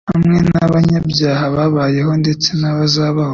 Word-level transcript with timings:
hamwe 0.09 0.35
n'abanyabyaha 0.47 1.43
babayeho 1.55 2.11
ndetse 2.21 2.49
n'abazabaho. 2.59 3.29